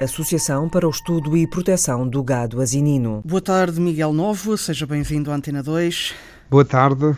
[0.00, 3.20] Associação para o Estudo e Proteção do Gado Asinino.
[3.24, 6.14] Boa tarde, Miguel Novo, seja bem-vindo à Antena 2.
[6.50, 7.14] Boa tarde.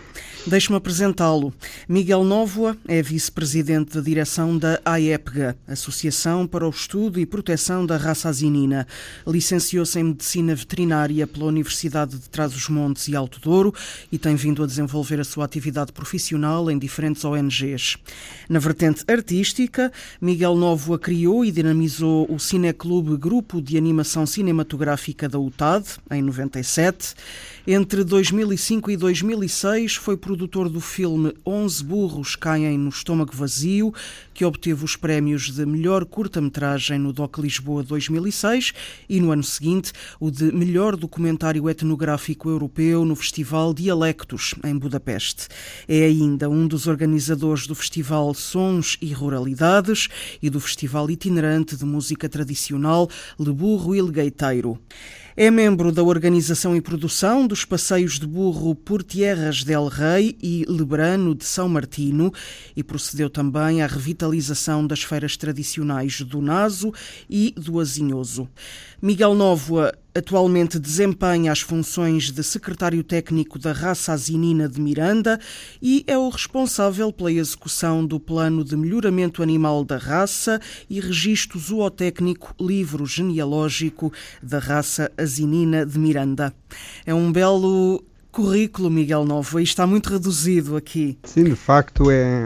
[0.47, 1.53] Deixe-me apresentá-lo.
[1.87, 7.99] Miguel Nóvoa é vice-presidente da direção da AEPGA, Associação para o Estudo e Proteção da
[7.99, 8.87] Raça Asinina.
[9.27, 13.75] Licenciou-se em Medicina Veterinária pela Universidade de Trás-os-Montes e Alto Douro
[14.11, 17.99] e tem vindo a desenvolver a sua atividade profissional em diferentes ONGs.
[18.49, 25.39] Na vertente artística, Miguel Nóvoa criou e dinamizou o Cineclube Grupo de Animação Cinematográfica da
[25.39, 27.15] UTAD, em 97.
[27.67, 33.93] Entre 2005 e 2006 foi produtor do filme 11 Burros Caem no Estômago Vazio,
[34.33, 38.73] que obteve os prémios de melhor curta-metragem no DOC Lisboa 2006
[39.11, 45.49] e no ano seguinte o de melhor documentário etnográfico europeu no Festival Dialectos, em Budapeste.
[45.87, 50.09] É ainda um dos organizadores do Festival Sons e Ruralidades
[50.43, 53.07] e do Festival Itinerante de Música Tradicional
[53.39, 54.79] Le Burro e Legueiteiro.
[55.43, 60.67] É membro da organização e produção dos passeios de burro por Tierras del Rei e
[60.69, 62.31] Lebrano de São Martino
[62.77, 66.93] e procedeu também à revitalização das feiras tradicionais do Naso
[67.27, 68.51] e do Azinhoso.
[69.01, 75.39] Miguel Novoa atualmente desempenha as funções de secretário técnico da raça asinina de Miranda
[75.81, 81.59] e é o responsável pela execução do plano de melhoramento animal da raça e registro
[81.59, 86.55] zootécnico livro genealógico da raça asinina de Miranda.
[87.07, 91.19] É um belo currículo, Miguel Novo, e está muito reduzido aqui.
[91.25, 92.45] Sim, de facto é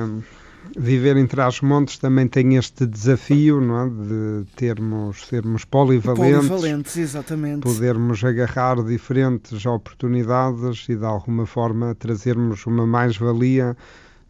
[0.77, 3.89] viver em Trás-Montes também tem este desafio não é?
[3.89, 7.61] de termos, sermos polivalentes, polivalentes exatamente.
[7.61, 13.77] podermos agarrar diferentes oportunidades e de alguma forma trazermos uma mais-valia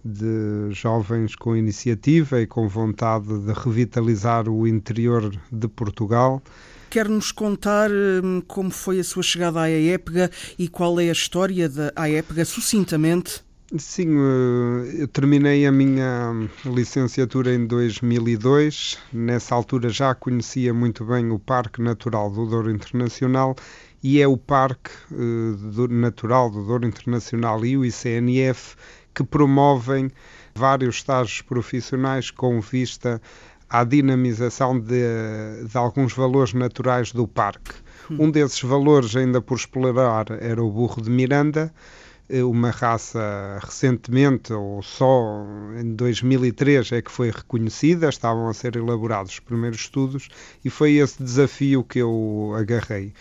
[0.04, 6.42] de jovens com iniciativa e com vontade de revitalizar o interior de Portugal.
[6.90, 11.68] Quer-nos contar hum, como foi a sua chegada à AEPGA e qual é a história
[11.68, 13.42] da AEPGA, sucintamente?
[13.76, 16.32] Sim, eh, eu terminei a minha
[16.64, 18.98] licenciatura em 2002.
[19.12, 23.56] Nessa altura já conhecia muito bem o Parque Natural do Douro Internacional
[24.00, 28.76] e é o Parque eh, Natural do Douro Internacional e o ICNF
[29.12, 30.08] que promovem
[30.54, 33.20] vários estágios profissionais com vista
[33.68, 37.72] à dinamização de, de alguns valores naturais do parque.
[38.08, 38.18] Hum.
[38.20, 41.74] Um desses valores, ainda por explorar, era o burro de Miranda
[42.30, 45.44] uma raça recentemente, ou só
[45.78, 50.28] em 2003, é que foi reconhecida, estavam a ser elaborados os primeiros estudos,
[50.64, 53.12] e foi esse desafio que eu agarrei.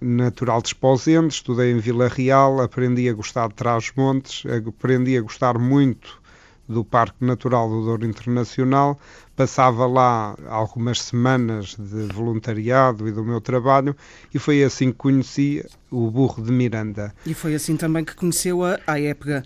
[0.00, 5.58] Natural de Esposende, estudei em Vila Real, aprendi a gostar de Trás-Montes, aprendi a gostar
[5.58, 6.20] muito
[6.68, 8.98] do Parque Natural do Douro Internacional,
[9.34, 13.94] passava lá algumas semanas de voluntariado e do meu trabalho
[14.32, 17.14] e foi assim que conheci o Burro de Miranda.
[17.24, 19.44] E foi assim também que conheceu a AEPGA.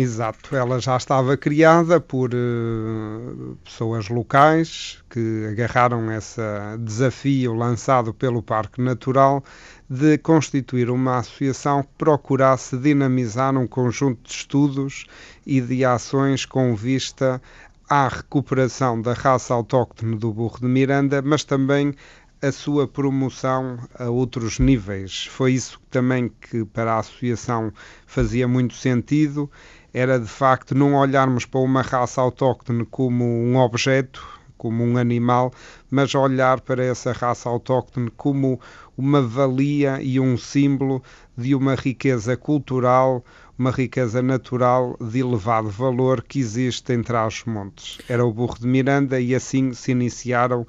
[0.00, 6.40] Exato, ela já estava criada por uh, pessoas locais que agarraram esse
[6.78, 9.42] desafio lançado pelo Parque Natural
[9.90, 15.04] de constituir uma associação que procurasse dinamizar um conjunto de estudos
[15.44, 17.42] e de ações com vista
[17.90, 21.92] à recuperação da raça autóctone do burro de Miranda, mas também
[22.40, 25.26] a sua promoção a outros níveis.
[25.26, 27.72] Foi isso também que para a associação
[28.06, 29.50] fazia muito sentido,
[29.92, 35.52] era de facto não olharmos para uma raça autóctone como um objeto, como um animal,
[35.90, 38.60] mas olhar para essa raça autóctone como
[38.96, 41.02] uma valia e um símbolo
[41.36, 43.24] de uma riqueza cultural,
[43.56, 47.98] uma riqueza natural de elevado valor que existe em Trás-os-Montes.
[48.08, 50.66] Era o Burro de Miranda e assim se iniciaram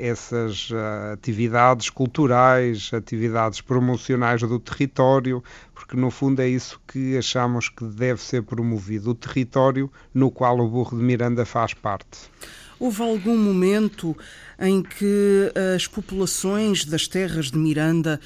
[0.00, 5.44] essas uh, atividades culturais, atividades promocionais do território,
[5.74, 10.58] porque no fundo é isso que achamos que deve ser promovido, o território no qual
[10.58, 12.30] o Burro de Miranda faz parte.
[12.78, 14.16] Houve algum momento
[14.58, 18.18] em que as populações das terras de Miranda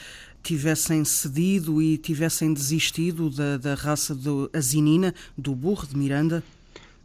[0.44, 6.44] tivessem cedido e tivessem desistido da, da raça do asinina, do burro de Miranda?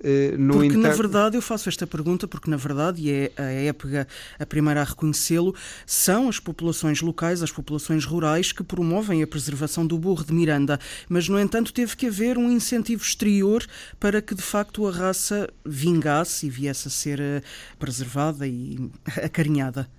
[0.02, 3.44] Eh, no porque, na verdade, eu faço esta pergunta porque, na verdade, e é a
[3.44, 4.08] época
[4.40, 5.54] a primeira a reconhecê-lo,
[5.86, 10.80] são as populações locais, as populações rurais, que promovem a preservação do burro de Miranda.
[11.08, 13.66] Mas, no entanto, teve que haver um incentivo exterior
[14.00, 17.42] para que, de facto, a raça vingasse e viesse a ser eh,
[17.78, 18.78] preservada e
[19.24, 19.90] acarinhada.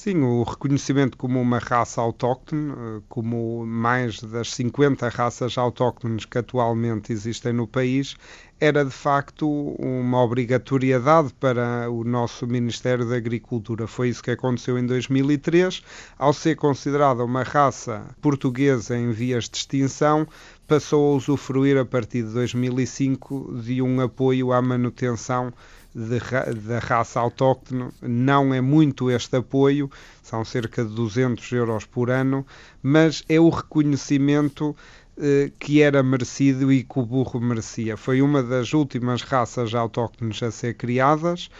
[0.00, 6.38] Sim, o reconhecimento como uma raça autóctone, eh, como mais das 50 raças autóctones que
[6.38, 8.16] atualmente existem no país,
[8.60, 13.88] era de facto uma obrigatoriedade para o nosso Ministério da Agricultura.
[13.88, 15.82] Foi isso que aconteceu em 2003.
[16.16, 20.28] Ao ser considerada uma raça portuguesa em vias de extinção,
[20.68, 25.52] passou a usufruir a partir de 2005 de um apoio à manutenção
[25.98, 27.90] da raça autóctone.
[28.00, 29.90] Não é muito este apoio,
[30.22, 32.46] são cerca de 200 euros por ano,
[32.82, 34.76] mas é o reconhecimento
[35.20, 37.96] eh, que era merecido e que o burro merecia.
[37.96, 41.50] Foi uma das últimas raças autóctones a ser criadas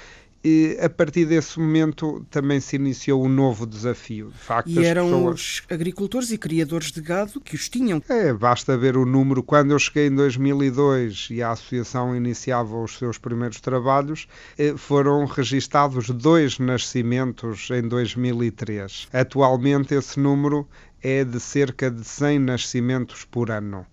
[0.49, 4.31] e a partir desse momento também se iniciou um novo desafio.
[4.31, 5.41] De facto, e eram pessoas...
[5.41, 8.03] os agricultores e criadores de gado que os tinham.
[8.09, 9.43] É, basta ver o número.
[9.43, 15.27] Quando eu cheguei em 2002 e a associação iniciava os seus primeiros trabalhos, eh, foram
[15.27, 19.09] registados dois nascimentos em 2003.
[19.13, 20.67] Atualmente esse número
[21.03, 23.87] é de cerca de 100 nascimentos por ano.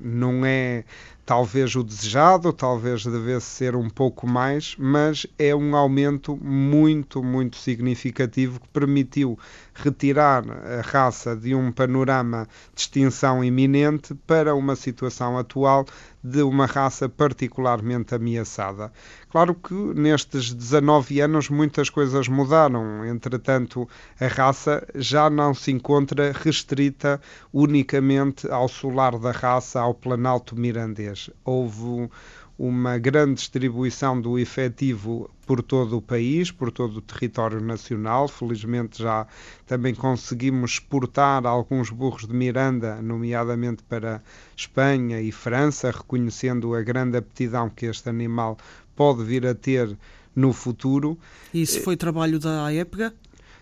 [0.00, 0.84] Não é
[1.30, 7.56] talvez o desejado, talvez devesse ser um pouco mais, mas é um aumento muito, muito
[7.56, 9.38] significativo que permitiu
[9.72, 15.86] retirar a raça de um panorama de extinção iminente para uma situação atual
[16.22, 18.92] de uma raça particularmente ameaçada.
[19.30, 23.88] Claro que nestes 19 anos muitas coisas mudaram, entretanto,
[24.20, 27.20] a raça já não se encontra restrita
[27.52, 31.19] unicamente ao solar da raça, ao Planalto Mirandês.
[31.44, 32.08] Houve
[32.58, 38.28] uma grande distribuição do efetivo por todo o país, por todo o território nacional.
[38.28, 39.26] Felizmente já
[39.66, 44.22] também conseguimos exportar alguns burros de Miranda, nomeadamente para
[44.54, 48.58] Espanha e França, reconhecendo a grande aptidão que este animal
[48.94, 49.96] pode vir a ter
[50.36, 51.18] no futuro.
[51.54, 53.14] Isso foi trabalho da AEPGA?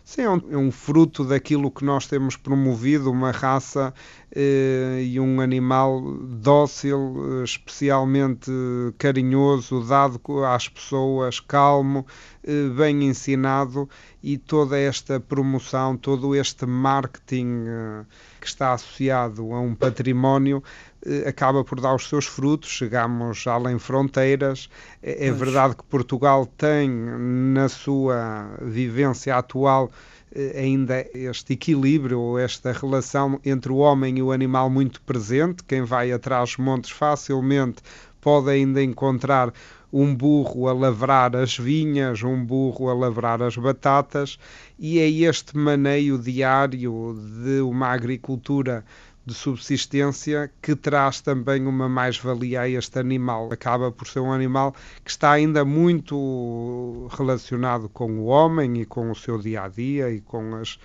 [0.09, 3.93] Sim, é um, é um, fruto daquilo que nós temos promovido, uma raça
[4.35, 8.51] eh, e um animal dócil, especialmente
[8.97, 12.07] carinhoso, dado às pessoas, calmo,
[12.43, 13.87] eh, bem ensinado
[14.23, 18.05] e toda esta promoção, todo este marketing eh,
[18.41, 20.88] que está associado a um património eh,
[21.27, 24.69] acaba por dar os seus frutos, chegamos além fronteiras.
[25.03, 29.91] É, é verdade que Portugal tem na sua vivência atual
[30.35, 35.65] eh, ainda este equilíbrio ou esta relação entre o homem e o animal muito presente.
[35.65, 37.83] Quem vai atrás montes facilmente
[38.21, 39.53] pode ainda encontrar
[39.91, 44.39] um burro a lavrar as vinhas, um burro a lavrar as batatas,
[44.79, 48.85] e é este maneio diário de uma agricultura
[49.29, 53.51] de subsistência que traz também uma mais-valia a este animal.
[53.53, 59.11] Acaba por ser um animal que está ainda muito relacionado com o homem e com
[59.11, 60.79] o seu dia a dia e com as,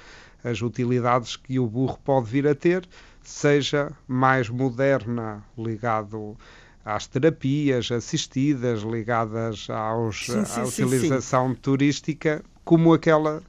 [0.44, 2.88] as utilidades que o burro pode vir a ter,
[3.24, 6.36] seja mais moderna, ligado
[6.84, 13.42] às terapias assistidas, ligadas aos, sim, sim, à utilização sim, turística, como aquela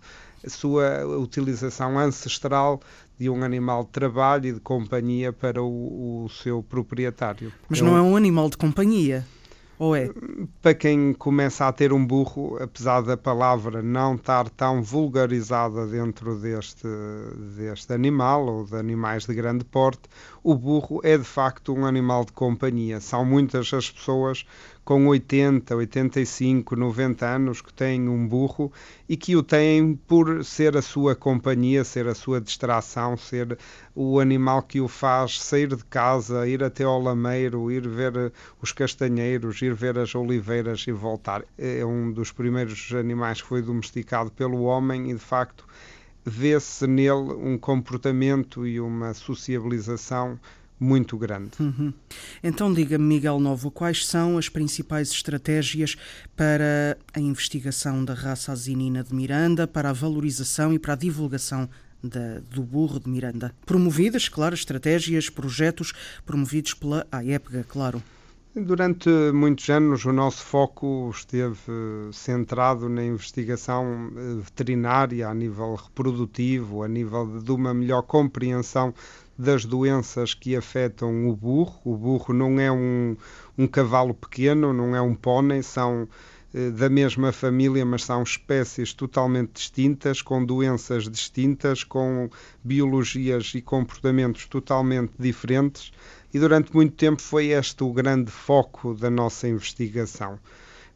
[0.49, 2.81] sua utilização ancestral
[3.19, 7.53] de um animal de trabalho e de companhia para o, o seu proprietário.
[7.69, 9.25] Mas não é um animal de companhia?
[9.79, 10.09] Ou é?
[10.63, 16.37] Para quem começa a ter um burro, apesar da palavra não estar tão vulgarizada dentro
[16.39, 16.87] deste,
[17.57, 20.03] deste animal ou de animais de grande porte,
[20.43, 23.01] o burro é de facto um animal de companhia.
[23.01, 24.47] São muitas as pessoas
[24.85, 28.71] com 80, 85, 90 anos que têm um burro
[29.09, 33.59] e que o têm por ser a sua companhia, ser a sua distração, ser
[33.95, 38.73] o animal que o faz sair de casa, ir até ao lameiro, ir ver os
[38.73, 41.45] castanheiros, ir ver as oliveiras e voltar.
[41.57, 45.67] É um dos primeiros animais que foi domesticado pelo homem e de facto
[46.25, 50.39] vê-se nele um comportamento e uma sociabilização
[50.79, 51.51] muito grande.
[51.61, 51.93] Uhum.
[52.43, 55.97] Então diga-me, Miguel Novo, quais são as principais estratégias
[56.37, 61.69] para a investigação da raça asinina de Miranda, para a valorização e para a divulgação
[62.03, 63.55] da, do burro de Miranda?
[63.65, 65.93] Promovidas, claro, estratégias, projetos
[66.27, 68.03] promovidos pela AEPGA, claro.
[68.57, 71.59] Durante muitos anos, o nosso foco esteve
[72.13, 78.95] centrado na investigação eh, veterinária a nível reprodutivo, a nível de uma melhor compreensão
[79.39, 81.81] das doenças que afetam o burro.
[81.85, 83.17] O burro não é um,
[83.57, 86.09] um cavalo pequeno, não é um pônei, são
[86.55, 92.31] eh, da mesma família, mas são espécies totalmente distintas, com doenças distintas, com
[92.63, 95.93] biologias e comportamentos totalmente diferentes
[96.35, 100.37] e durante muito tempo foi este o grande foco da nossa investigação.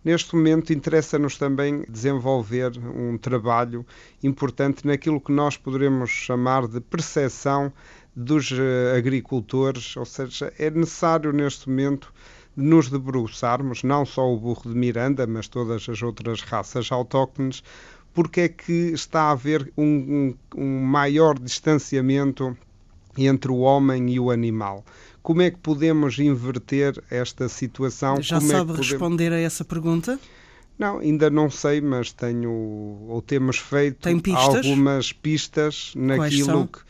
[0.04, 3.86] Neste momento, interessa-nos também desenvolver um trabalho
[4.20, 7.72] importante naquilo que nós poderemos chamar de percepção
[8.18, 12.12] dos eh, agricultores, ou seja, é necessário neste momento
[12.56, 17.62] nos debruçarmos, não só o burro de Miranda, mas todas as outras raças autóctones,
[18.12, 22.58] porque é que está a haver um, um, um maior distanciamento
[23.16, 24.84] entre o homem e o animal.
[25.22, 28.20] Como é que podemos inverter esta situação?
[28.20, 28.90] Já Como sabe é podemos...
[28.90, 30.18] responder a essa pergunta?
[30.76, 34.66] Não, ainda não sei, mas tenho ou temos feito pistas?
[34.66, 36.80] algumas pistas naquilo que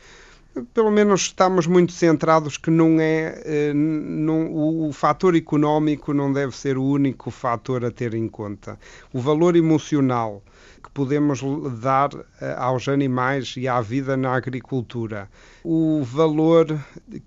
[0.75, 6.33] pelo menos estamos muito centrados que não é eh, não, o, o fator económico não
[6.33, 8.79] deve ser o único fator a ter em conta.
[9.13, 10.43] O valor emocional
[10.83, 11.41] que podemos
[11.81, 15.29] dar eh, aos animais e à vida na agricultura.
[15.65, 16.79] O valor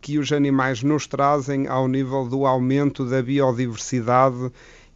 [0.01, 4.51] que os animais nos trazem ao nível do aumento da biodiversidade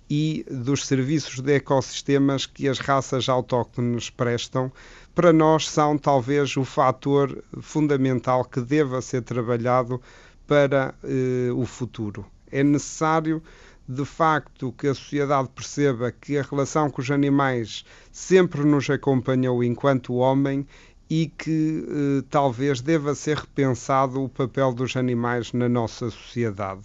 [0.10, 4.72] e dos serviços de ecossistemas que as raças autóctones prestam,
[5.15, 10.01] para nós são talvez o fator fundamental que deva ser trabalhado
[10.45, 12.25] para eh, o futuro.
[12.51, 13.41] É necessário
[13.88, 19.63] de facto que a sociedade perceba que a relação com os animais sempre nos acompanhou
[19.63, 20.67] enquanto homem
[21.10, 26.84] e que eh, talvez deva ser repensado o papel dos animais na nossa sociedade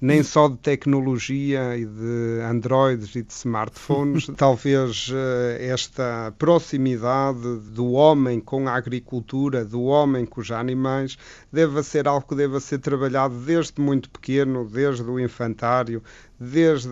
[0.00, 4.26] nem só de tecnologia e de Androids e de smartphones.
[4.36, 5.14] Talvez uh,
[5.60, 11.18] esta proximidade do homem com a agricultura, do homem com os animais,
[11.52, 16.02] deva ser algo que deva ser trabalhado desde muito pequeno, desde o infantário,
[16.38, 16.88] desde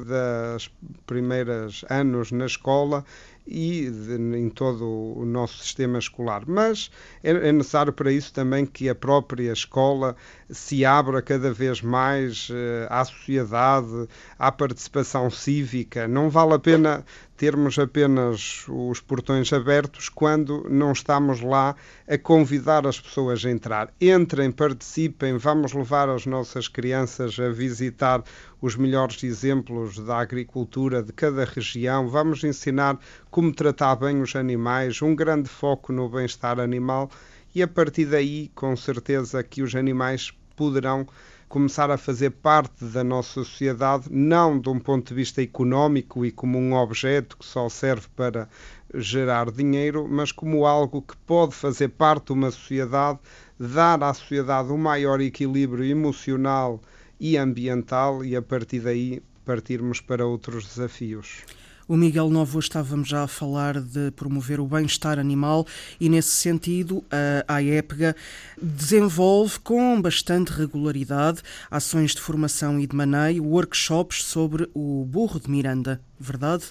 [0.55, 0.71] os
[1.07, 3.05] primeiros anos na escola
[3.49, 6.43] e em todo o nosso sistema escolar.
[6.47, 6.91] Mas
[7.23, 10.15] é, é, necessário para isso também que a própria escola
[10.51, 16.07] se abra cada vez mais uh, à sociedade, à participação cívica.
[16.07, 17.05] Não vale a pena
[17.39, 21.77] termos apenas os portões abertos quando não estamos lá
[22.09, 23.95] a convidar as pessoas a entrar.
[24.01, 28.25] Entrem, participem, vamos levar as nossas crianças a visitar
[28.61, 32.99] os melhores exemplos da agricultura de cada região, vamos ensinar
[33.31, 37.09] como tratar bem os animais, um grande foco no bem-estar animal
[37.55, 41.07] e a partir daí, com certeza, que os animais poderão
[41.49, 46.33] começar a fazer parte da nossa sociedade, não de um ponto de vista económico e
[46.33, 48.49] como um objeto que só serve para
[48.93, 53.21] gerar dinheiro, mas como algo que pode fazer parte de uma sociedade,
[53.59, 56.81] dar à sociedade um maior equilíbrio emocional
[57.21, 61.45] e ambiental e a partir daí partirmos para outros desafios.
[61.89, 65.67] O Miguel Novo estávamos já a falar de promover o bem-estar animal
[65.99, 67.03] e, nesse sentido,
[67.49, 68.15] a AEPGA
[68.61, 71.41] desenvolve com bastante regularidade
[71.71, 76.67] ações de formação e de maneio, workshops sobre o burro de Miranda, verdade?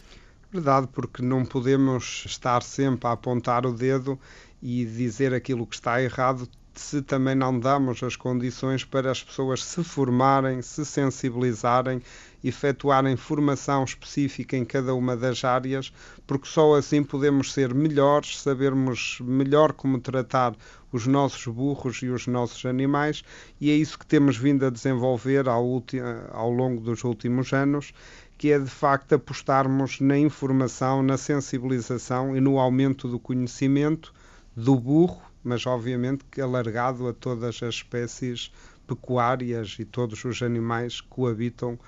[0.52, 4.20] Verdade, porque não podemos estar sempre a apontar o dedo
[4.62, 9.64] e dizer aquilo que está errado se também não damos as condições para as pessoas
[9.64, 12.02] se formarem, se sensibilizarem,
[12.48, 15.92] efetuarem formação específica em cada uma das áreas,
[16.26, 20.56] porque só assim podemos ser melhores, sabermos melhor como tratar
[20.92, 23.24] os nossos burros e os nossos animais,
[23.60, 25.84] e é isso que temos vindo a desenvolver ao,
[26.32, 27.94] ao longo dos últimos anos
[28.38, 34.14] que é de facto apostarmos na informação, na sensibilização e no aumento do conhecimento
[34.56, 38.52] do burro mas obviamente que alargado a todas as espécies
[38.86, 41.80] pecuárias e todos os animais que coabitam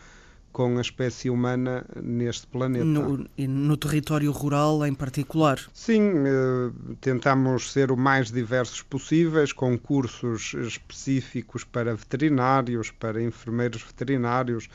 [0.52, 2.86] com a espécie humana neste planeta.
[2.86, 5.60] No, no território rural em particular?
[5.74, 13.82] Sim, eh, tentamos ser o mais diversos possíveis, com cursos específicos para veterinários, para enfermeiros
[13.82, 14.70] veterinários,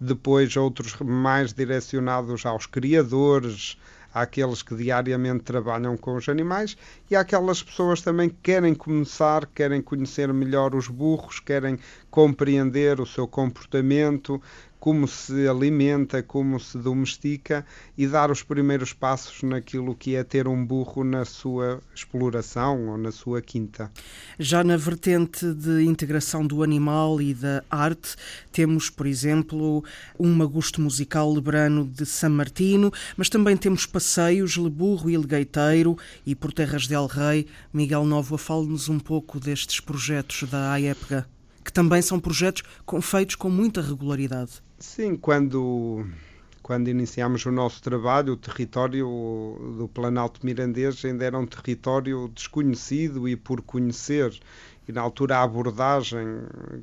[0.00, 3.76] depois outros mais direcionados aos criadores,
[4.16, 6.76] àqueles que diariamente trabalham com os animais
[7.10, 11.78] e àquelas pessoas também que querem começar, querem conhecer melhor os burros, querem
[12.10, 14.40] compreender o seu comportamento,
[14.78, 17.66] como se alimenta, como se domestica
[17.98, 22.96] e dar os primeiros passos naquilo que é ter um burro na sua exploração ou
[22.96, 23.90] na sua quinta.
[24.38, 28.14] Já na vertente de integração do animal e da arte,
[28.52, 29.82] temos, por exemplo,
[30.20, 36.34] um magusto musical lebrano de San Martino, mas também temos passeios Leburro e Legueiteiro e
[36.34, 37.46] por Terras del Rei.
[37.72, 41.28] Miguel Novo, fale-nos um pouco destes projetos da AEPGA,
[41.62, 42.62] que também são projetos
[43.02, 44.62] feitos com muita regularidade.
[44.78, 46.06] Sim, quando,
[46.62, 49.06] quando iniciámos o nosso trabalho, o território
[49.78, 54.38] do Planalto Mirandês ainda era um território desconhecido e por conhecer.
[54.88, 56.24] E na altura a abordagem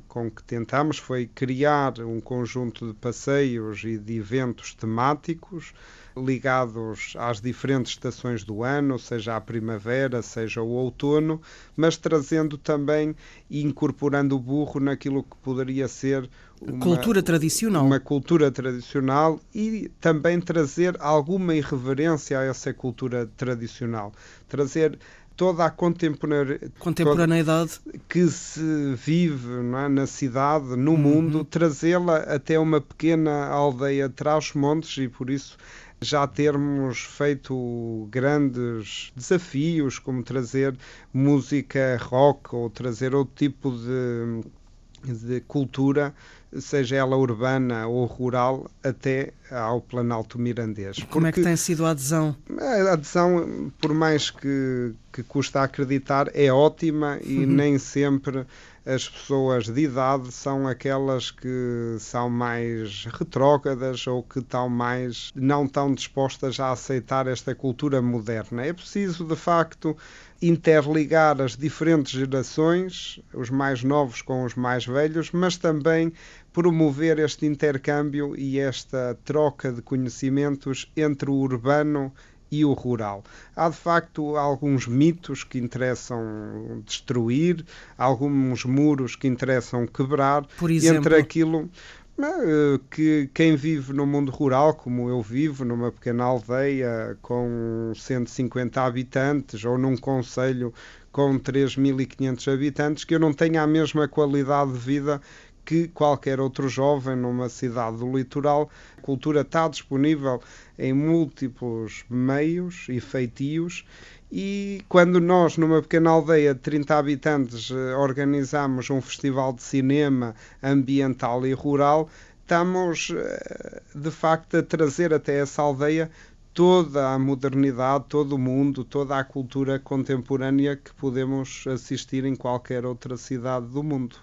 [0.06, 5.72] com que tentámos foi criar um conjunto de passeios e de eventos temáticos
[6.16, 11.40] ligados às diferentes estações do ano, seja a primavera, seja o outono,
[11.76, 13.14] mas trazendo também
[13.50, 16.28] e incorporando o burro naquilo que poderia ser
[16.60, 17.84] uma cultura tradicional.
[17.84, 24.12] Uma cultura tradicional e também trazer alguma irreverência a essa cultura tradicional.
[24.48, 24.98] Trazer
[25.36, 30.96] toda a contemporaneidade que se vive é, na cidade, no uhum.
[30.96, 35.56] mundo, trazê-la até uma pequena aldeia atrás montes e por isso
[36.04, 40.76] já termos feito grandes desafios, como trazer
[41.12, 46.14] música rock ou trazer outro tipo de, de cultura,
[46.60, 50.98] seja ela urbana ou rural, até ao Planalto Mirandês.
[50.98, 52.36] Como Porque é que tem sido a adesão?
[52.60, 57.46] A adesão, por mais que, que custa acreditar, é ótima e uhum.
[57.46, 58.46] nem sempre
[58.86, 65.64] as pessoas de idade são aquelas que são mais retrógradas ou que estão mais não
[65.64, 68.66] estão dispostas a aceitar esta cultura moderna.
[68.66, 69.96] É preciso, de facto,
[70.42, 76.12] interligar as diferentes gerações, os mais novos com os mais velhos, mas também
[76.52, 82.12] promover este intercâmbio e esta troca de conhecimentos entre o urbano
[82.60, 83.24] e o rural.
[83.56, 87.64] Há de facto alguns mitos que interessam destruir,
[87.96, 90.98] alguns muros que interessam quebrar, Por exemplo?
[90.98, 91.70] entre aquilo
[92.16, 98.80] eh, que quem vive no mundo rural, como eu vivo, numa pequena aldeia com 150
[98.80, 100.72] habitantes ou num conselho
[101.10, 105.20] com 3.500 habitantes, que eu não tenha a mesma qualidade de vida
[105.64, 108.70] que qualquer outro jovem numa cidade do litoral.
[108.98, 110.40] A cultura está disponível
[110.78, 113.84] em múltiplos meios e feitios.
[114.30, 120.34] E quando nós, numa pequena aldeia de 30 habitantes, eh, organizamos um festival de cinema
[120.62, 122.08] ambiental e rural,
[122.40, 126.10] estamos eh, de facto a trazer até essa aldeia
[126.54, 132.86] toda a modernidade, todo o mundo, toda a cultura contemporânea que podemos assistir em qualquer
[132.86, 134.16] outra cidade do mundo.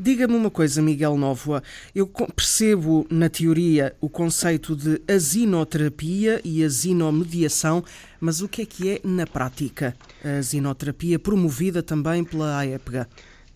[0.00, 1.60] Diga-me uma coisa, Miguel Novoa.
[1.92, 7.84] Eu percebo na teoria o conceito de asinoterapia e asinomediação,
[8.20, 13.08] mas o que é que é na prática a asinoterapia promovida também pela AEPGA?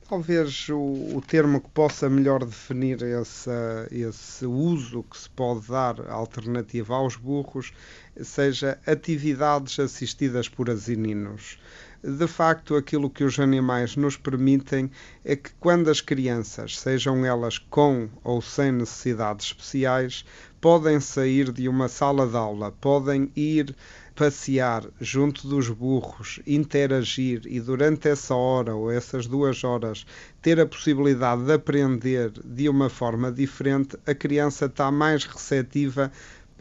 [0.08, 6.10] Talvez o, o, termo que possa melhor definir essa, esse uso que se pode dar
[6.10, 7.72] alternativa aos burros
[8.20, 11.56] seja atividades assistidas por asininos
[12.02, 14.90] de facto, aquilo que os animais nos permitem
[15.24, 20.24] é que, quando as crianças, sejam elas com ou sem necessidades especiais,
[20.60, 23.74] podem sair de uma sala de aula, podem ir
[24.14, 30.04] passear junto dos burros, interagir e durante essa hora ou essas duas horas
[30.40, 36.12] ter a possibilidade de aprender de uma forma diferente, a criança está mais receptiva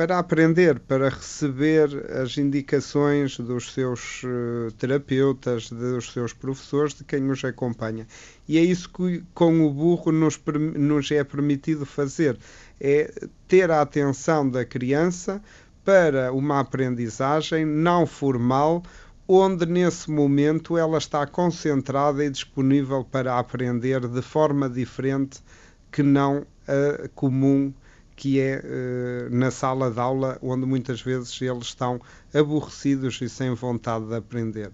[0.01, 1.87] para aprender, para receber
[2.19, 8.07] as indicações dos seus uh, terapeutas, dos seus professores, de quem os acompanha.
[8.47, 10.41] E é isso que com o burro nos,
[10.75, 12.35] nos é permitido fazer,
[12.79, 13.13] é
[13.47, 15.39] ter a atenção da criança
[15.85, 18.81] para uma aprendizagem não formal,
[19.27, 25.43] onde nesse momento ela está concentrada e disponível para aprender de forma diferente
[25.91, 27.71] que não a comum
[28.15, 31.99] que é uh, na sala de aula, onde muitas vezes eles estão
[32.33, 34.71] aborrecidos e sem vontade de aprender.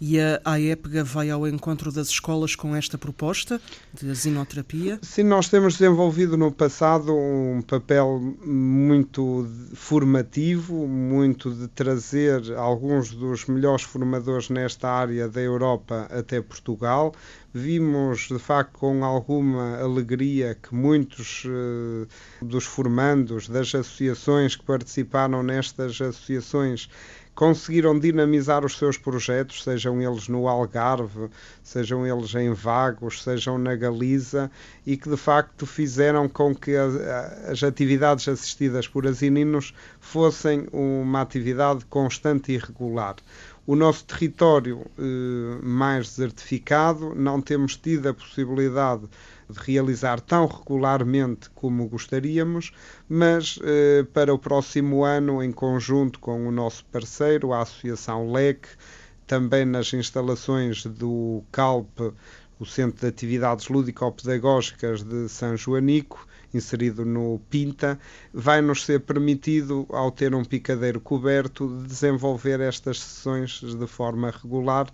[0.00, 3.60] E a AEPGA vai ao encontro das escolas com esta proposta
[3.92, 4.98] de asinoterapia?
[5.02, 13.44] Sim, nós temos desenvolvido no passado um papel muito formativo, muito de trazer alguns dos
[13.44, 17.12] melhores formadores nesta área da Europa até Portugal.
[17.52, 22.06] Vimos, de facto, com alguma alegria que muitos uh,
[22.40, 26.88] dos formandos das associações que participaram nestas associações
[27.34, 31.30] conseguiram dinamizar os seus projetos, sejam eles no Algarve,
[31.62, 34.50] sejam eles em Vagos, sejam na Galiza,
[34.86, 41.84] e que de facto fizeram com que as atividades assistidas por asininos fossem uma atividade
[41.86, 43.16] constante e regular.
[43.66, 45.02] O nosso território eh,
[45.62, 49.08] mais desertificado, não temos tido a possibilidade de
[49.56, 52.72] realizar tão regularmente como gostaríamos,
[53.08, 58.66] mas eh, para o próximo ano, em conjunto com o nosso parceiro, a Associação LEC,
[59.26, 62.12] também nas instalações do CALP,
[62.58, 67.98] o Centro de Atividades Lúdico-Pedagógicas de São Joanico, inserido no Pinta,
[68.34, 74.88] vai-nos ser permitido, ao ter um picadeiro coberto, desenvolver estas sessões de forma regular,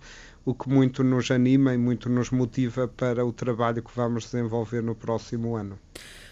[0.47, 4.81] o que muito nos anima e muito nos motiva para o trabalho que vamos desenvolver
[4.81, 5.77] no próximo ano.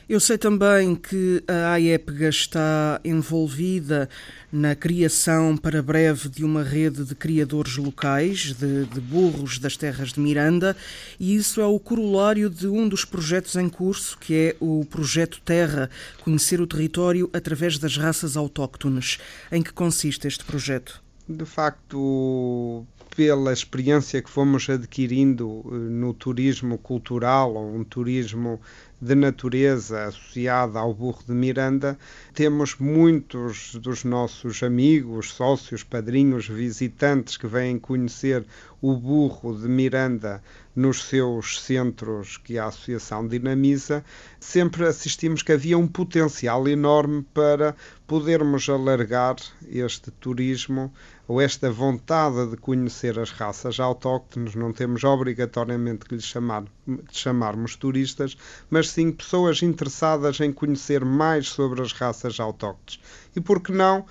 [0.08, 4.08] Eu sei também que a AEPGA está envolvida
[4.50, 10.14] na criação para breve de uma rede de criadores locais de, de, burros das terras
[10.14, 10.78] de Miranda
[11.20, 15.42] e isso é o corolário de um dos projetos em curso, que é o Projeto
[15.44, 15.90] Terra,
[16.22, 19.18] conhecer o território através das raças autóctones.
[19.52, 21.04] Em que consiste este projeto?
[21.28, 22.86] De facto,
[23.16, 28.62] pela experiência que fomos adquirindo eh, no turismo cultural ou um turismo
[29.02, 31.98] de natureza associada ao burro de Miranda,
[32.34, 38.46] temos muitos dos nossos amigos, sócios, padrinhos, visitantes que vêm conhecer
[38.82, 40.44] o burro de Miranda
[40.76, 44.04] nos seus centros que a Associação dinamiza,
[44.40, 50.92] sempre assistimos que havia um potencial enorme para podermos alargar este turismo
[51.28, 56.66] ou esta vontade de conhecer as raças autóctones, não temos obrigatoriamente que lhes chamar,
[57.12, 58.38] chamarmos turistas,
[58.70, 63.00] mas sim pessoas interessadas em conhecer mais sobre as raças autóctones.
[63.36, 64.06] E por que não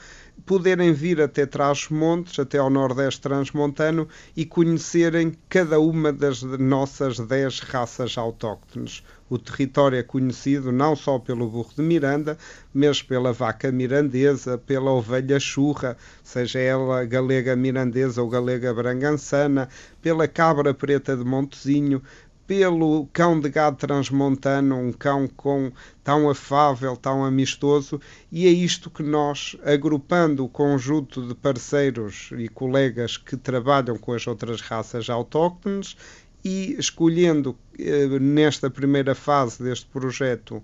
[0.47, 7.61] poderem vir até Trás-Montes, até ao Nordeste Transmontano e conhecerem cada uma das nossas dez
[7.61, 9.03] raças autóctones.
[9.31, 12.37] O território é conhecido não só pelo burro de Miranda,
[12.75, 19.69] mas pela vaca mirandesa, pela ovelha churra, seja ela galega mirandesa ou galega brangançana,
[20.03, 22.03] pela cabra preta de Montezinho,
[22.47, 28.91] pelo cão de gado transmontano, um cão com tão afável, tão amistoso, e é isto
[28.91, 35.09] que nós, agrupando o conjunto de parceiros e colegas que trabalham com as outras raças
[35.09, 35.97] autóctones
[36.45, 40.63] e escolhendo eh, nesta primeira fase deste projeto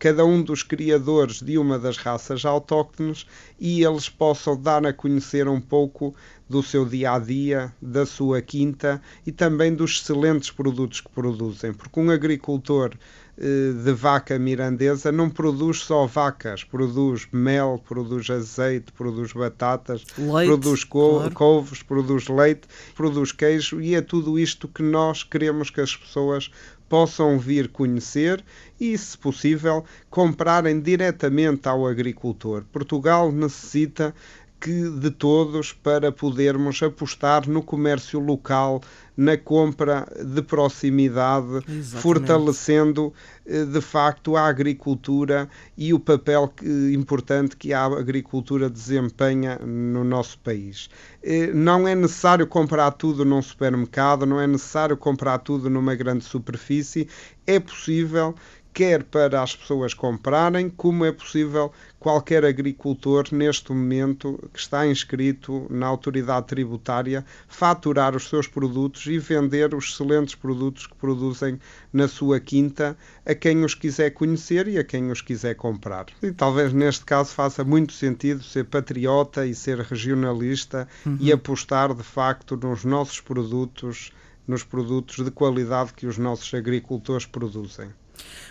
[0.00, 3.26] cada um dos criadores de uma das raças autóctones
[3.60, 6.14] e eles possam dar a conhecer um pouco
[6.48, 11.74] do seu dia a dia, da sua quinta e também dos excelentes produtos que produzem,
[11.74, 12.96] porque um agricultor
[13.42, 20.48] eh, de vaca mirandesa não produz só vacas, produz mel, produz azeite, produz batatas, leite,
[20.48, 21.34] produz co claro.
[21.34, 26.50] couves, produz leite, produz queijo e é tudo isto que nós queremos que as pessoas
[26.90, 28.44] possam vir conhecer
[28.80, 32.64] e, se possível, comprarem diretamente ao agricultor.
[32.72, 34.12] Portugal necessita
[34.60, 38.82] que de todos para podermos apostar no comércio local,
[39.16, 42.02] na compra de proximidade, Exatamente.
[42.02, 43.12] fortalecendo
[43.44, 46.52] eh, de facto a agricultura e o papel
[46.94, 50.88] importante que a agricultura desempenha no nosso país.
[51.22, 56.24] Eh, não é necessário comprar tudo num supermercado, não é necessário comprar tudo numa grande
[56.24, 57.08] superfície,
[57.46, 58.34] é possível
[58.72, 65.66] quer para as pessoas comprarem, como é possível qualquer agricultor neste momento que está inscrito
[65.68, 71.60] na autoridade tributária faturar os seus produtos e vender os excelentes produtos que produzem
[71.92, 76.06] na sua quinta a quem os quiser conhecer e a quem os quiser comprar.
[76.22, 81.18] E talvez neste caso faça muito sentido ser patriota e ser regionalista uhum.
[81.20, 84.10] e apostar de facto nos nossos produtos,
[84.46, 87.90] nos produtos de qualidade que os nossos agricultores produzem.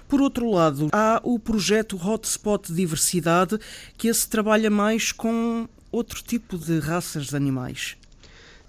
[0.09, 3.59] Por outro lado, há o projeto Hotspot Diversidade,
[3.95, 7.95] que esse trabalha mais com outro tipo de raças de animais.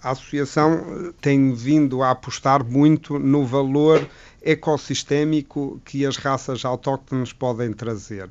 [0.03, 4.07] A associação tem vindo a apostar muito no valor
[4.43, 8.29] ecossistémico que as raças autóctones podem trazer.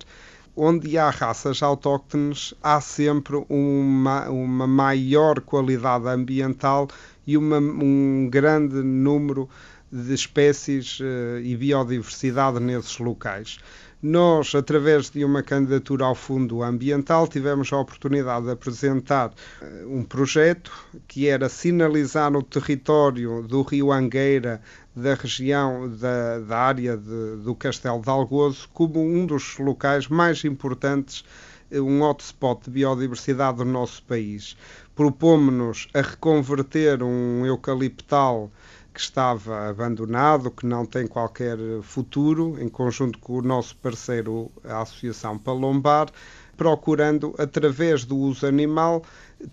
[0.56, 6.88] Onde há raças autóctones, há sempre uma, uma maior qualidade ambiental
[7.26, 9.50] e uma, um grande número
[9.92, 13.58] de espécies uh, e biodiversidade nesses locais.
[14.02, 20.04] Nós, através de uma candidatura ao Fundo Ambiental, tivemos a oportunidade de apresentar uh, um
[20.04, 20.72] projeto
[21.08, 24.62] que era sinalizar o território do Rio Angueira,
[24.96, 30.44] da região da, da área de, do Castelo de Algozo, como um dos locais mais
[30.46, 31.24] importantes
[31.72, 34.58] um hotspot de biodiversidade do nosso país.
[35.00, 38.52] Propomos-nos a reconverter um eucaliptal
[38.94, 44.82] que estava abandonado, que não tem qualquer futuro, em conjunto com o nosso parceiro, a
[44.82, 46.10] Associação Palombar,
[46.58, 49.02] procurando, através do uso animal,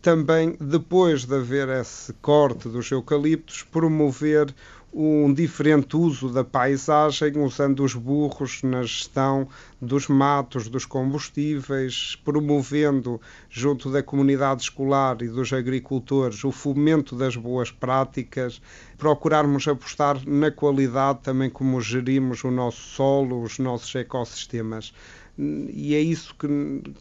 [0.03, 4.53] também, depois de haver esse corte dos eucaliptos, promover
[4.93, 9.47] um diferente uso da paisagem, usando os burros na gestão
[9.81, 13.21] dos matos, dos combustíveis, promovendo,
[13.51, 18.61] junto da comunidade escolar e dos agricultores, o fomento das boas práticas,
[18.97, 24.95] procurarmos apostar na qualidade também como gerimos o nosso solo, os nossos ecossistemas.
[25.39, 26.49] E é isso que,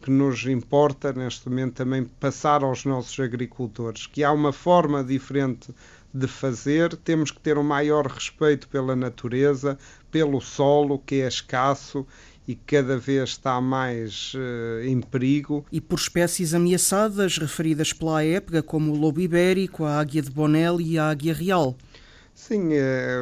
[0.02, 5.72] que, nos importa neste momento também passar aos nossos agricultores, que há uma forma diferente
[6.16, 9.78] de fazer, temos que ter um maior respeito pela natureza,
[10.10, 12.06] pelo solo, que é escasso
[12.48, 15.66] e cada vez está mais uh, em perigo.
[15.72, 20.80] E por espécies ameaçadas referidas pela época, como o lobo ibérico, a águia de Bonel
[20.80, 21.76] e a águia real.
[22.38, 23.16] Sim, é,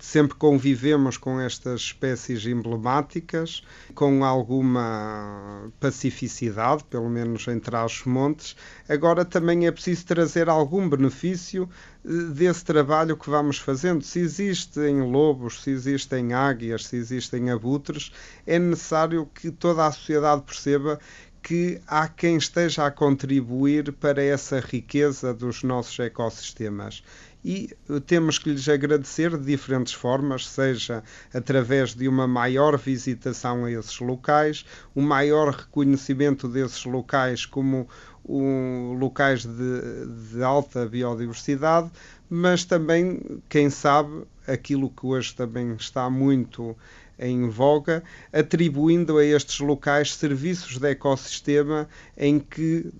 [0.00, 3.62] sempre convivemos com estas espécies emblemáticas,
[3.94, 8.56] com alguma pacificidade, pelo menos entre os montes.
[8.88, 11.70] Agora também é preciso trazer algum benefício
[12.04, 14.02] eh, desse trabalho que vamos fazendo.
[14.02, 18.10] Se existem lobos, se existem águias, se existem abutres,
[18.44, 20.98] é necessário que toda a sociedade perceba
[21.40, 27.04] que há quem esteja a contribuir para essa riqueza dos nossos ecossistemas
[27.44, 27.70] e
[28.06, 34.00] temos que lhes agradecer de diferentes formas, seja através de uma maior visitação a esses
[34.00, 34.64] locais,
[34.96, 37.86] um maior reconhecimento desses locais como
[38.26, 41.90] um, locais de, de alta biodiversidade,
[42.30, 46.74] mas também, quem sabe, aquilo que hoje também está muito
[47.18, 48.02] em voga,
[48.32, 52.90] atribuindo a estes locais serviços de ecossistema em que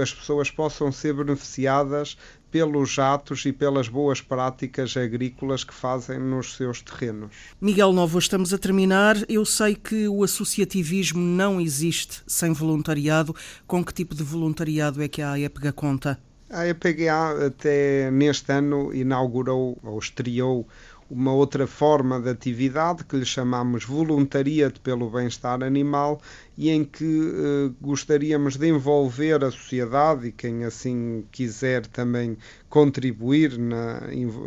[0.00, 2.18] as pessoas possam ser beneficiadas
[2.52, 7.34] pelos atos e pelas boas práticas agrícolas que fazem nos seus terrenos.
[7.58, 9.16] Miguel Novo, estamos a terminar.
[9.26, 13.34] Eu sei que o associativismo não existe sem voluntariado.
[13.66, 16.20] Com que tipo de voluntariado é que a AEPGA conta?
[16.50, 20.68] A EPGA até neste ano inaugurou ou estreou
[21.12, 26.18] uma outra forma de atividade que lhe chamamos voluntariado pelo bem-estar animal
[26.56, 32.38] e em que eh, gostaríamos de envolver a sociedade e quem assim quiser também
[32.70, 34.00] contribuir na,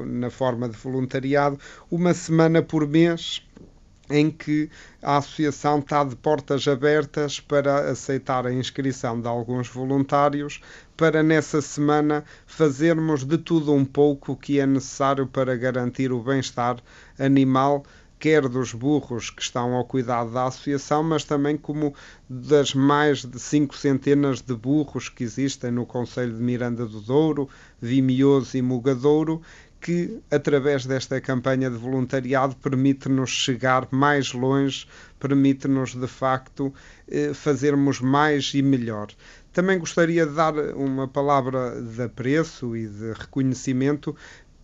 [0.07, 1.59] na forma de voluntariado
[1.91, 3.44] uma semana por mês
[4.09, 4.69] em que
[5.01, 10.61] a associação está de portas abertas para aceitar a inscrição de alguns voluntários
[10.95, 16.21] para nessa semana fazermos de tudo um pouco o que é necessário para garantir o
[16.21, 16.77] bem-estar
[17.17, 17.83] animal
[18.19, 21.93] quer dos burros que estão ao cuidado da associação, mas também como
[22.29, 27.49] das mais de cinco centenas de burros que existem no Conselho de Miranda do Douro,
[27.79, 29.41] Vimioso e Mugadouro,
[29.85, 34.87] que, através desta campanha de voluntariado, permite-nos chegar mais longe,
[35.19, 36.73] permite-nos, de facto,
[37.07, 39.09] eh, fazermos mais e melhor.
[39.53, 44.15] Também gostaria de dar uma palavra de apreço e de reconhecimento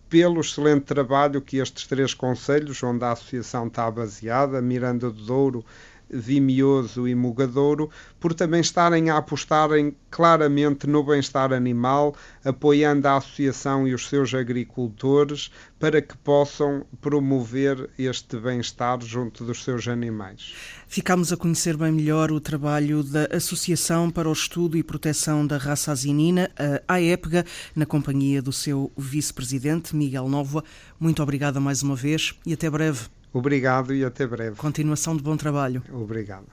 [0.08, 5.64] pelo excelente trabalho que estes três conselhos, onde a associação está baseada, Miranda do Douro,
[6.12, 13.88] Vimioso e Mugadouro, por também estarem a apostarem claramente no bem-estar animal, apoiando a associação
[13.88, 20.54] e os seus agricultores para que possam promover este bem-estar junto dos seus animais.
[20.86, 25.56] Ficamos a conhecer bem melhor o trabalho da Associação para o Estudo e Proteção da
[25.56, 26.50] Raça Asinina,
[26.86, 27.44] a AEPGA,
[27.74, 30.62] na companhia do seu vice-presidente, Miguel Novoa.
[31.00, 33.08] Muito obrigada mais uma vez e até breve.
[33.32, 34.56] Obrigado e até breve.
[34.56, 35.82] Continuação de bom trabalho.
[35.92, 36.46] Obrigado.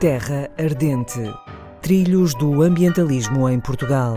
[0.00, 1.20] Terra Ardente
[1.82, 4.16] Trilhos do Ambientalismo em Portugal.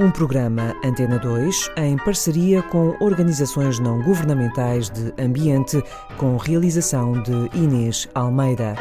[0.00, 5.82] Um programa Antena 2 em parceria com organizações não governamentais de ambiente,
[6.16, 8.74] com realização de Inês Almeida.